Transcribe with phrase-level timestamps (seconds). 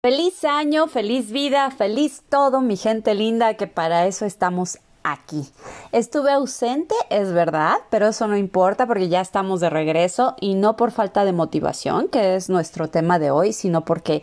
[0.00, 5.42] Feliz año, feliz vida, feliz todo, mi gente linda, que para eso estamos aquí.
[5.90, 10.76] Estuve ausente, es verdad, pero eso no importa porque ya estamos de regreso y no
[10.76, 14.22] por falta de motivación, que es nuestro tema de hoy, sino porque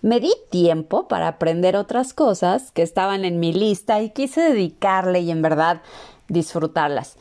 [0.00, 5.20] me di tiempo para aprender otras cosas que estaban en mi lista y quise dedicarle
[5.20, 5.82] y en verdad
[6.26, 7.16] disfrutarlas.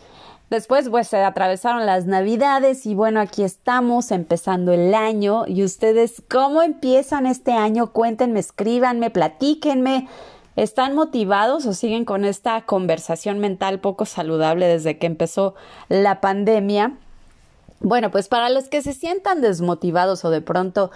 [0.52, 5.46] Después, pues se atravesaron las navidades y bueno, aquí estamos empezando el año.
[5.48, 7.94] ¿Y ustedes cómo empiezan este año?
[7.94, 10.10] Cuéntenme, escríbanme, platíquenme.
[10.58, 15.56] ¿Están motivados o siguen con esta conversación mental poco saludable desde que empezó
[15.88, 16.98] la pandemia?
[17.80, 20.92] Bueno, pues para los que se sientan desmotivados o de pronto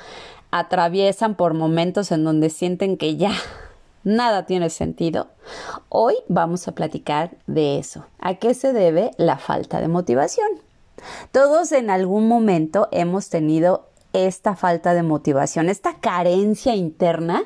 [0.51, 3.31] atraviesan por momentos en donde sienten que ya
[4.05, 5.27] nada tiene sentido.
[5.89, 8.05] Hoy vamos a platicar de eso.
[8.19, 10.47] ¿A qué se debe la falta de motivación?
[11.33, 17.43] Todos en algún momento hemos tenido esta falta de motivación, esta carencia interna,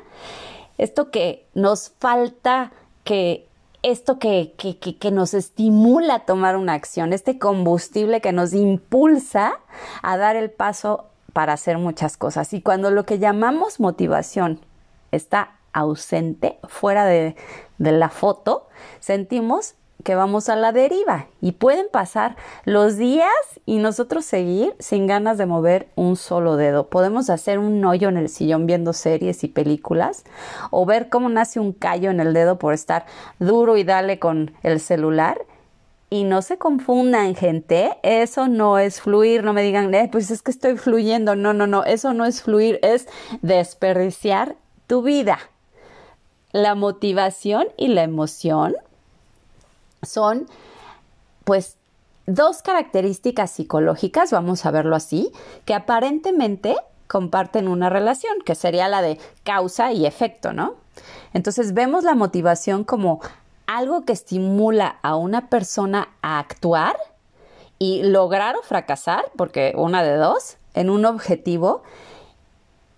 [0.78, 2.70] esto que nos falta,
[3.02, 3.48] que
[3.82, 9.54] esto que, que, que, nos estimula a tomar una acción, este combustible que nos impulsa
[10.02, 12.52] a dar el paso para hacer muchas cosas.
[12.52, 14.60] Y cuando lo que llamamos motivación
[15.12, 17.36] está ausente, fuera de,
[17.78, 18.68] la foto,
[19.00, 23.28] sentimos que vamos a la deriva y pueden pasar los días
[23.66, 26.88] y nosotros seguir sin ganas de mover un solo dedo.
[26.88, 30.24] Podemos hacer un hoyo en el sillón viendo series y películas
[30.70, 33.06] o ver cómo nace un callo en el dedo por estar
[33.38, 35.42] duro y dale con el celular.
[36.12, 40.42] Y no se confundan, gente, eso no es fluir, no me digan, eh, pues es
[40.42, 43.06] que estoy fluyendo, no, no, no, eso no es fluir, es
[43.42, 44.56] desperdiciar
[44.88, 45.38] tu vida
[46.52, 48.76] la motivación y la emoción
[50.02, 50.46] son
[51.44, 51.76] pues
[52.26, 55.32] dos características psicológicas, vamos a verlo así,
[55.64, 60.76] que aparentemente comparten una relación, que sería la de causa y efecto, ¿no?
[61.32, 63.20] Entonces vemos la motivación como
[63.66, 66.96] algo que estimula a una persona a actuar
[67.78, 71.82] y lograr o fracasar, porque una de dos, en un objetivo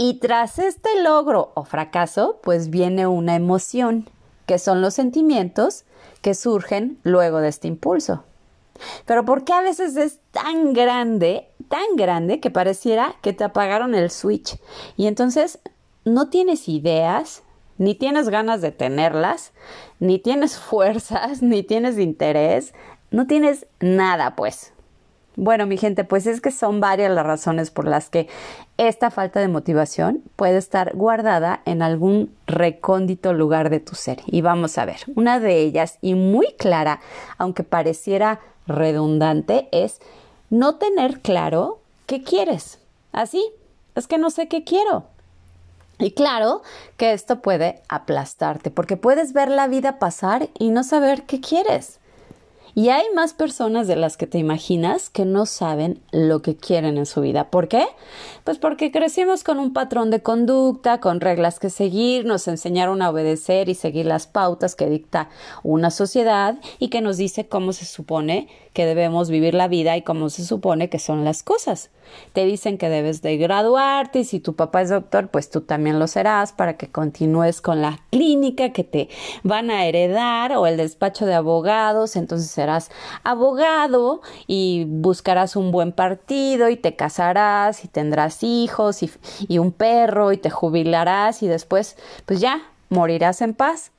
[0.05, 4.11] y tras este logro o fracaso, pues viene una emoción,
[4.47, 5.85] que son los sentimientos
[6.23, 8.25] que surgen luego de este impulso.
[9.07, 13.95] Pero ¿por qué a veces es tan grande, tan grande que pareciera que te apagaron
[13.95, 14.59] el switch?
[14.97, 15.61] Y entonces
[16.05, 17.45] no tienes ideas,
[17.79, 19.53] ni tienes ganas de tenerlas,
[20.01, 22.75] ni tienes fuerzas, ni tienes interés,
[23.13, 24.72] no tienes nada, pues.
[25.37, 28.29] Bueno, mi gente, pues es que son varias las razones por las que
[28.77, 34.21] esta falta de motivación puede estar guardada en algún recóndito lugar de tu ser.
[34.27, 37.01] Y vamos a ver, una de ellas y muy clara,
[37.39, 40.01] aunque pareciera redundante, es
[40.51, 42.79] no tener claro qué quieres.
[43.13, 43.43] Así,
[43.95, 45.05] es que no sé qué quiero.
[45.99, 46.63] Y claro
[46.97, 52.01] que esto puede aplastarte porque puedes ver la vida pasar y no saber qué quieres.
[52.75, 56.97] Y hay más personas de las que te imaginas que no saben lo que quieren
[56.97, 57.51] en su vida.
[57.51, 57.85] ¿Por qué?
[58.45, 63.11] Pues porque crecimos con un patrón de conducta, con reglas que seguir, nos enseñaron a
[63.11, 65.29] obedecer y seguir las pautas que dicta
[65.63, 70.03] una sociedad y que nos dice cómo se supone que debemos vivir la vida y
[70.03, 71.91] cómo se supone que son las cosas.
[72.33, 75.99] Te dicen que debes de graduarte y si tu papá es doctor, pues tú también
[75.99, 79.09] lo serás para que continúes con la clínica que te
[79.43, 82.91] van a heredar o el despacho de abogados, entonces serás
[83.25, 89.11] abogado y buscarás un buen partido y te casarás y tendrás hijos y,
[89.49, 91.97] y un perro y te jubilarás y después
[92.27, 93.93] pues ya morirás en paz.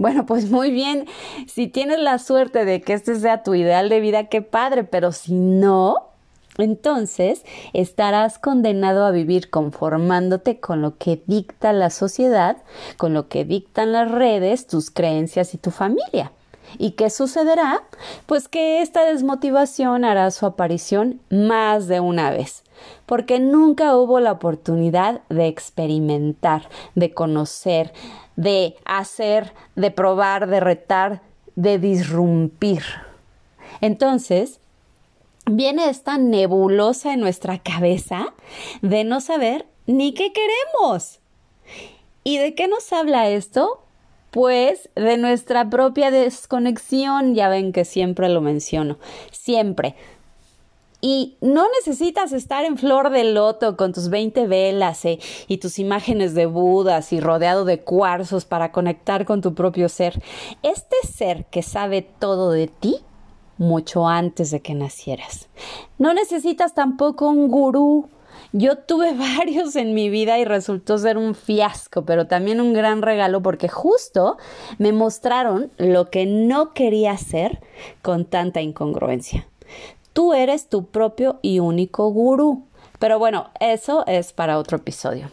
[0.00, 1.04] Bueno, pues muy bien,
[1.46, 5.12] si tienes la suerte de que este sea tu ideal de vida, qué padre, pero
[5.12, 6.06] si no,
[6.56, 7.44] entonces
[7.74, 12.56] estarás condenado a vivir conformándote con lo que dicta la sociedad,
[12.96, 16.32] con lo que dictan las redes, tus creencias y tu familia.
[16.78, 17.82] ¿Y qué sucederá?
[18.24, 22.62] Pues que esta desmotivación hará su aparición más de una vez,
[23.04, 27.92] porque nunca hubo la oportunidad de experimentar, de conocer,
[28.40, 31.20] de hacer, de probar, de retar,
[31.56, 32.82] de disrumpir.
[33.82, 34.60] Entonces,
[35.44, 38.32] viene esta nebulosa en nuestra cabeza
[38.80, 41.20] de no saber ni qué queremos.
[42.24, 43.82] ¿Y de qué nos habla esto?
[44.30, 48.98] Pues de nuestra propia desconexión, ya ven que siempre lo menciono,
[49.32, 49.96] siempre.
[51.00, 55.18] Y no necesitas estar en flor de loto con tus 20 velas eh,
[55.48, 60.22] y tus imágenes de Budas y rodeado de cuarzos para conectar con tu propio ser.
[60.62, 63.00] Este ser que sabe todo de ti
[63.60, 65.48] mucho antes de que nacieras.
[65.98, 68.08] No necesitas tampoco un gurú.
[68.52, 73.02] Yo tuve varios en mi vida y resultó ser un fiasco, pero también un gran
[73.02, 74.38] regalo porque justo
[74.78, 77.60] me mostraron lo que no quería hacer
[78.02, 79.46] con tanta incongruencia.
[80.12, 82.64] Tú eres tu propio y único gurú.
[82.98, 85.30] Pero bueno, eso es para otro episodio.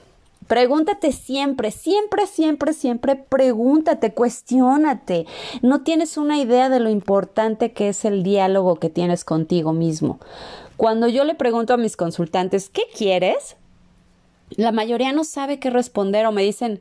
[0.47, 5.25] Pregúntate siempre, siempre, siempre, siempre, pregúntate, cuestiónate.
[5.61, 10.19] No tienes una idea de lo importante que es el diálogo que tienes contigo mismo.
[10.77, 13.57] Cuando yo le pregunto a mis consultantes, ¿qué quieres?
[14.51, 16.79] La mayoría no sabe qué responder o me dicen,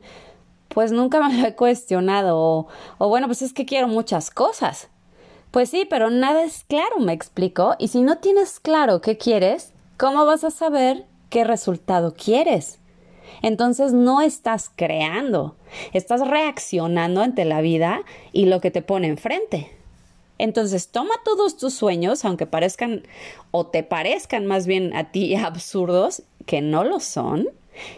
[0.69, 2.67] pues nunca me lo he cuestionado o,
[2.99, 4.87] o bueno, pues es que quiero muchas cosas.
[5.57, 7.75] Pues sí, pero nada es claro, me explico.
[7.79, 12.77] Y si no tienes claro qué quieres, ¿cómo vas a saber qué resultado quieres?
[13.41, 15.55] Entonces no estás creando,
[15.93, 19.75] estás reaccionando ante la vida y lo que te pone enfrente.
[20.37, 23.01] Entonces toma todos tus sueños, aunque parezcan
[23.49, 27.47] o te parezcan más bien a ti absurdos, que no lo son,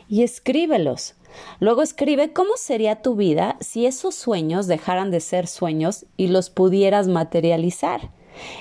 [0.08, 1.16] y escríbelos.
[1.60, 6.50] Luego escribe cómo sería tu vida si esos sueños dejaran de ser sueños y los
[6.50, 8.10] pudieras materializar.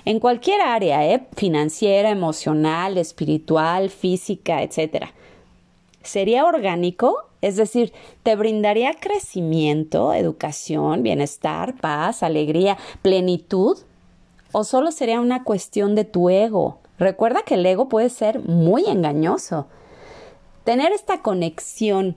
[0.05, 1.27] En cualquier área, ¿eh?
[1.37, 5.07] financiera, emocional, espiritual, física, etc.
[6.03, 7.25] ¿Sería orgánico?
[7.41, 7.93] Es decir,
[8.23, 13.79] ¿te brindaría crecimiento, educación, bienestar, paz, alegría, plenitud?
[14.51, 16.79] ¿O solo sería una cuestión de tu ego?
[16.99, 19.67] Recuerda que el ego puede ser muy engañoso.
[20.69, 22.15] Tener esta conexión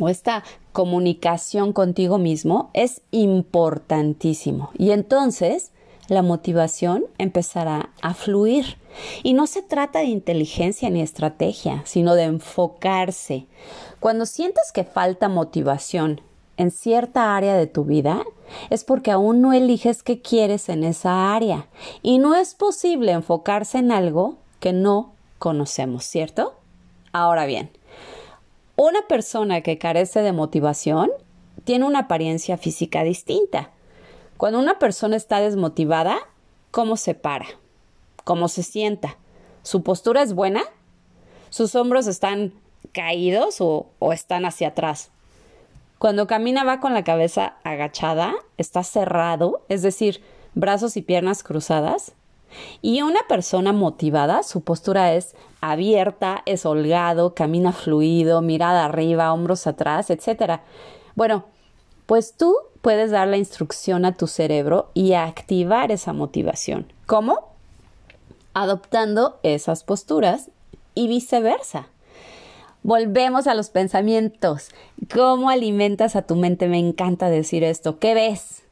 [0.00, 0.42] o esta
[0.72, 4.70] comunicación contigo mismo es importantísimo.
[4.76, 5.70] Y entonces
[6.08, 8.76] la motivación empezará a fluir.
[9.22, 13.46] Y no se trata de inteligencia ni estrategia, sino de enfocarse.
[14.00, 16.22] Cuando sientes que falta motivación
[16.56, 18.24] en cierta área de tu vida,
[18.68, 21.68] es porque aún no eliges qué quieres en esa área.
[22.02, 26.54] Y no es posible enfocarse en algo que no conocemos, ¿cierto?
[27.14, 27.70] Ahora bien,
[28.74, 31.12] una persona que carece de motivación
[31.62, 33.70] tiene una apariencia física distinta.
[34.36, 36.16] Cuando una persona está desmotivada,
[36.72, 37.46] ¿cómo se para?
[38.24, 39.16] ¿Cómo se sienta?
[39.62, 40.62] ¿Su postura es buena?
[41.50, 42.52] ¿Sus hombros están
[42.90, 45.12] caídos o, o están hacia atrás?
[46.00, 50.20] Cuando camina va con la cabeza agachada, está cerrado, es decir,
[50.54, 52.12] brazos y piernas cruzadas.
[52.82, 59.66] Y una persona motivada, su postura es abierta, es holgado, camina fluido, mirada arriba, hombros
[59.66, 60.60] atrás, etc.
[61.14, 61.44] Bueno,
[62.06, 66.92] pues tú puedes dar la instrucción a tu cerebro y activar esa motivación.
[67.06, 67.48] ¿Cómo?
[68.52, 70.50] Adoptando esas posturas
[70.94, 71.88] y viceversa.
[72.82, 74.68] Volvemos a los pensamientos.
[75.12, 76.68] ¿Cómo alimentas a tu mente?
[76.68, 77.98] Me encanta decir esto.
[77.98, 78.63] ¿Qué ves?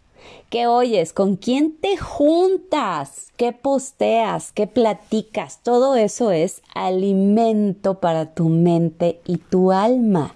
[0.51, 1.13] ¿Qué oyes?
[1.13, 3.33] ¿Con quién te juntas?
[3.37, 4.53] ¿Qué posteas?
[4.53, 5.61] ¿Qué platicas?
[5.63, 10.35] Todo eso es alimento para tu mente y tu alma.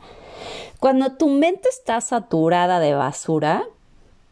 [0.80, 3.64] Cuando tu mente está saturada de basura,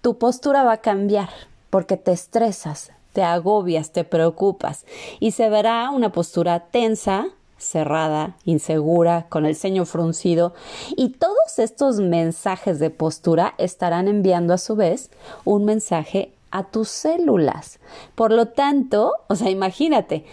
[0.01, 1.31] tu postura va a cambiar
[1.71, 4.85] porque te estresas, te agobias, te preocupas
[5.21, 7.27] y se verá una postura tensa,
[7.65, 10.55] cerrada, insegura, con el ceño fruncido,
[10.97, 15.11] y todos estos mensajes de postura estarán enviando a su vez
[15.45, 17.81] un mensaje a tus células.
[18.15, 20.25] Por lo tanto, o sea, imagínate,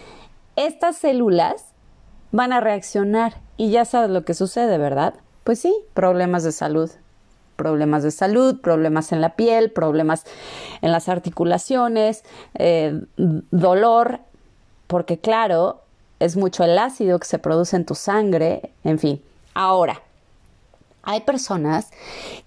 [0.56, 1.66] estas células
[2.32, 5.16] van a reaccionar y ya sabes lo que sucede, ¿verdad?
[5.44, 6.90] Pues sí, problemas de salud.
[7.56, 10.26] Problemas de salud, problemas en la piel, problemas
[10.82, 12.24] en las articulaciones,
[12.56, 14.20] eh, dolor,
[14.88, 15.82] porque claro,
[16.22, 19.22] es mucho el ácido que se produce en tu sangre, en fin.
[19.56, 20.02] Ahora,
[21.02, 21.90] hay personas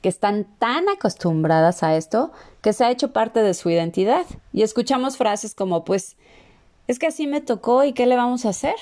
[0.00, 2.30] que están tan acostumbradas a esto
[2.62, 6.16] que se ha hecho parte de su identidad y escuchamos frases como pues
[6.86, 8.76] es que así me tocó y qué le vamos a hacer.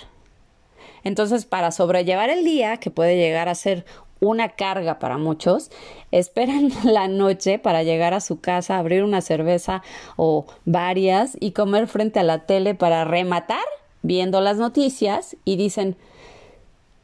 [1.05, 3.87] Entonces, para sobrellevar el día, que puede llegar a ser
[4.21, 5.71] una carga para muchos,
[6.11, 9.83] esperan la noche para llegar a su casa, abrir una cerveza
[10.17, 13.65] o varias y comer frente a la tele para rematar
[14.03, 15.97] viendo las noticias y dicen,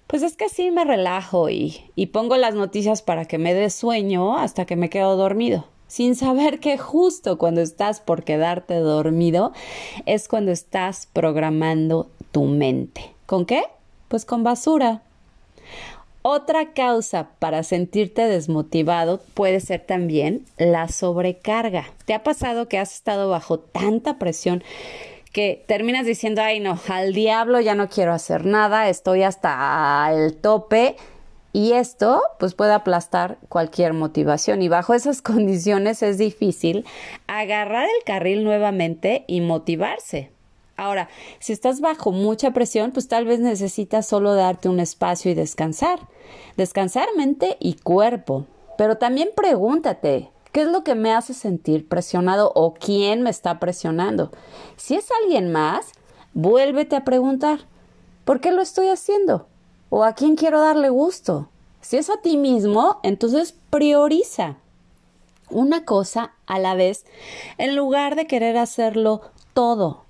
[0.06, 3.70] pues es que sí me relajo y, y pongo las noticias para que me dé
[3.70, 9.52] sueño hasta que me quedo dormido sin saber que justo cuando estás por quedarte dormido
[10.06, 13.14] es cuando estás programando tu mente.
[13.26, 13.64] ¿Con qué?
[14.08, 15.02] Pues con basura.
[16.22, 21.86] Otra causa para sentirte desmotivado puede ser también la sobrecarga.
[22.04, 24.62] ¿Te ha pasado que has estado bajo tanta presión
[25.30, 30.36] que terminas diciendo, ay no, al diablo ya no quiero hacer nada, estoy hasta el
[30.36, 30.96] tope?
[31.52, 36.84] Y esto pues puede aplastar cualquier motivación y bajo esas condiciones es difícil
[37.26, 40.30] agarrar el carril nuevamente y motivarse.
[40.76, 41.08] Ahora,
[41.40, 45.98] si estás bajo mucha presión, pues tal vez necesitas solo darte un espacio y descansar.
[46.56, 48.46] Descansar mente y cuerpo.
[48.76, 53.58] Pero también pregúntate, ¿qué es lo que me hace sentir presionado o quién me está
[53.58, 54.30] presionando?
[54.76, 55.92] Si es alguien más,
[56.34, 57.60] vuélvete a preguntar,
[58.24, 59.46] ¿por qué lo estoy haciendo?
[59.90, 61.48] ¿O a quién quiero darle gusto?
[61.80, 64.56] Si es a ti mismo, entonces prioriza
[65.50, 67.04] una cosa a la vez
[67.56, 69.22] en lugar de querer hacerlo
[69.54, 70.04] todo.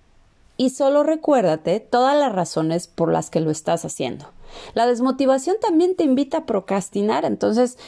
[0.56, 4.26] Y solo recuérdate todas las razones por las que lo estás haciendo.
[4.74, 7.78] La desmotivación también te invita a procrastinar, entonces,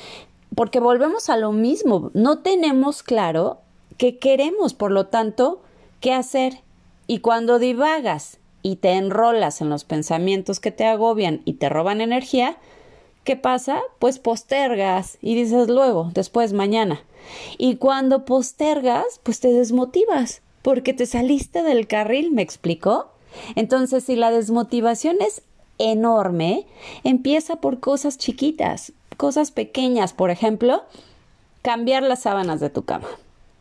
[0.55, 3.59] porque volvemos a lo mismo, no tenemos claro
[3.97, 5.61] qué queremos, por lo tanto,
[6.01, 6.61] qué hacer.
[7.07, 12.01] Y cuando divagas y te enrolas en los pensamientos que te agobian y te roban
[12.01, 12.57] energía,
[13.25, 13.81] ¿qué pasa?
[13.99, 17.03] Pues postergas y dices luego, después mañana.
[17.59, 23.11] Y cuando postergas, pues te desmotivas porque te saliste del carril, ¿me explicó?
[23.55, 25.43] Entonces, si la desmotivación es
[25.79, 26.67] enorme,
[27.05, 30.83] empieza por cosas chiquitas, cosas pequeñas, por ejemplo,
[31.61, 33.07] cambiar las sábanas de tu cama.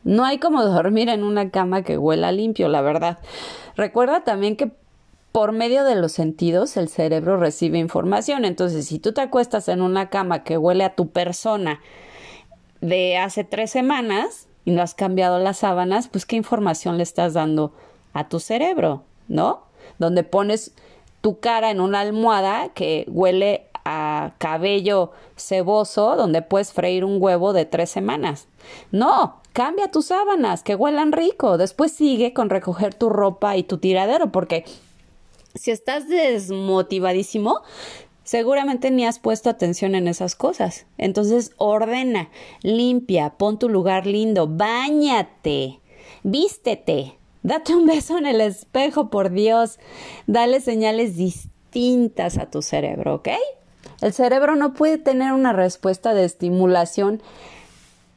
[0.06, 3.20] No hay como dormir en una cama que huela limpio, la verdad.
[3.76, 4.72] Recuerda también que
[5.34, 8.46] por medio de los sentidos el cerebro recibe información.
[8.46, 11.82] Entonces, si tú te acuestas en una cama que huele a tu persona
[12.80, 17.34] de hace tres semanas, y no has cambiado las sábanas, pues qué información le estás
[17.34, 17.74] dando
[18.14, 19.64] a tu cerebro, ¿no?
[19.98, 20.74] Donde pones
[21.20, 27.54] tu cara en una almohada que huele a cabello ceboso, donde puedes freír un huevo
[27.54, 28.48] de tres semanas.
[28.92, 31.58] No, cambia tus sábanas, que huelan rico.
[31.58, 34.66] Después sigue con recoger tu ropa y tu tiradero, porque
[35.56, 37.62] si estás desmotivadísimo,
[38.24, 40.86] seguramente ni has puesto atención en esas cosas.
[40.98, 42.30] Entonces ordena,
[42.62, 45.80] limpia, pon tu lugar lindo, bañate,
[46.24, 49.80] vístete, date un beso en el espejo, por Dios,
[50.28, 53.30] dale señales distintas a tu cerebro, ¿ok?
[54.02, 57.22] El cerebro no puede tener una respuesta de estimulación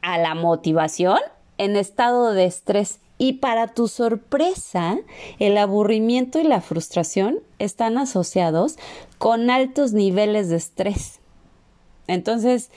[0.01, 1.19] a la motivación
[1.57, 4.97] en estado de estrés y para tu sorpresa,
[5.39, 8.77] el aburrimiento y la frustración están asociados
[9.17, 11.19] con altos niveles de estrés.
[12.07, 12.69] Entonces,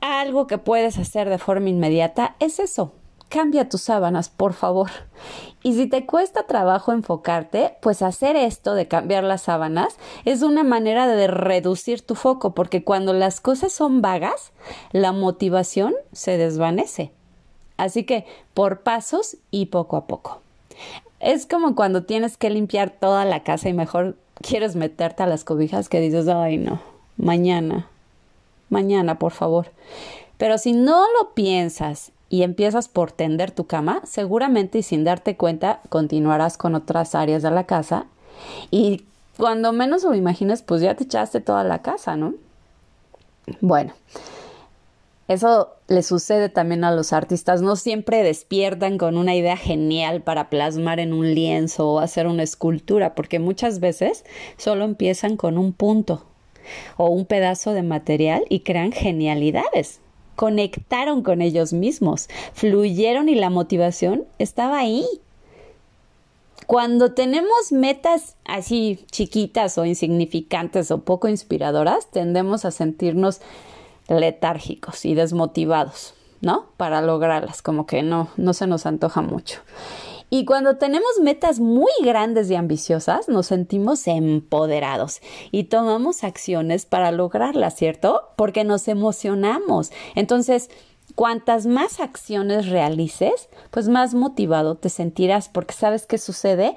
[0.00, 2.92] algo que puedes hacer de forma inmediata es eso.
[3.28, 4.90] Cambia tus sábanas, por favor.
[5.62, 10.64] Y si te cuesta trabajo enfocarte, pues hacer esto de cambiar las sábanas es una
[10.64, 14.52] manera de reducir tu foco, porque cuando las cosas son vagas,
[14.92, 17.10] la motivación se desvanece.
[17.76, 20.40] Así que por pasos y poco a poco.
[21.20, 25.44] Es como cuando tienes que limpiar toda la casa y mejor quieres meterte a las
[25.44, 26.80] cobijas que dices, ay no,
[27.16, 27.88] mañana,
[28.70, 29.70] mañana, por favor.
[30.38, 35.36] Pero si no lo piensas y empiezas por tender tu cama, seguramente y sin darte
[35.36, 38.06] cuenta continuarás con otras áreas de la casa
[38.70, 39.04] y
[39.36, 42.34] cuando menos lo imagines, pues ya te echaste toda la casa, ¿no?
[43.60, 43.92] Bueno,
[45.28, 47.62] eso le sucede también a los artistas.
[47.62, 52.42] No siempre despiertan con una idea genial para plasmar en un lienzo o hacer una
[52.42, 54.24] escultura, porque muchas veces
[54.56, 56.24] solo empiezan con un punto
[56.96, 60.00] o un pedazo de material y crean genialidades.
[60.38, 65.04] Conectaron con ellos mismos, fluyeron y la motivación estaba ahí.
[66.68, 73.40] Cuando tenemos metas así chiquitas o insignificantes o poco inspiradoras, tendemos a sentirnos
[74.06, 76.66] letárgicos y desmotivados, ¿no?
[76.76, 79.58] Para lograrlas, como que no, no se nos antoja mucho.
[80.30, 85.20] Y cuando tenemos metas muy grandes y ambiciosas, nos sentimos empoderados
[85.50, 88.22] y tomamos acciones para lograrlas, ¿cierto?
[88.36, 89.90] Porque nos emocionamos.
[90.14, 90.68] Entonces,
[91.14, 96.74] cuantas más acciones realices, pues más motivado te sentirás, porque sabes qué sucede.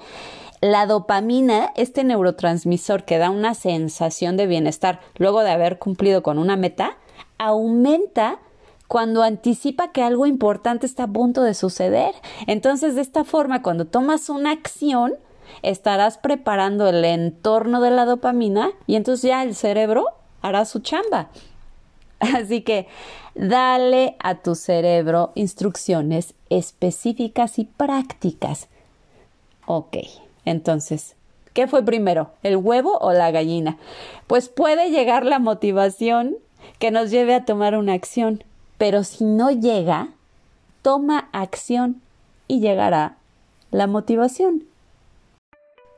[0.62, 6.38] La dopamina, este neurotransmisor que da una sensación de bienestar luego de haber cumplido con
[6.38, 6.96] una meta,
[7.36, 8.38] aumenta
[8.92, 12.14] cuando anticipa que algo importante está a punto de suceder.
[12.46, 15.14] Entonces, de esta forma, cuando tomas una acción,
[15.62, 20.08] estarás preparando el entorno de la dopamina y entonces ya el cerebro
[20.42, 21.30] hará su chamba.
[22.20, 22.86] Así que
[23.34, 28.68] dale a tu cerebro instrucciones específicas y prácticas.
[29.64, 29.96] Ok,
[30.44, 31.16] entonces,
[31.54, 33.78] ¿Qué fue primero, el huevo o la gallina?
[34.26, 36.36] Pues puede llegar la motivación
[36.78, 38.42] que nos lleve a tomar una acción,
[38.82, 40.08] pero si no llega,
[40.82, 42.02] toma acción
[42.48, 43.16] y llegará
[43.70, 44.64] la motivación.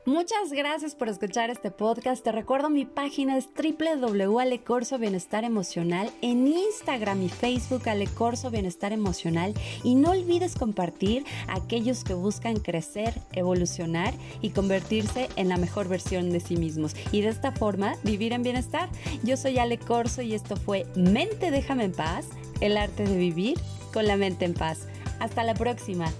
[0.05, 2.23] Muchas gracias por escuchar este podcast.
[2.23, 9.55] Te recuerdo mi página es www.alecorso Bienestar Emocional, en Instagram y Facebook Alecorso Bienestar Emocional
[9.83, 14.13] y no olvides compartir a aquellos que buscan crecer, evolucionar
[14.43, 18.43] y convertirse en la mejor versión de sí mismos y de esta forma vivir en
[18.43, 18.89] bienestar.
[19.23, 22.27] Yo soy Ale Corso y esto fue Mente déjame en paz,
[22.61, 23.59] el arte de vivir
[23.93, 24.87] con la mente en paz.
[25.19, 26.11] Hasta la próxima.